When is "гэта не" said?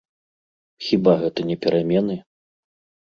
1.21-1.57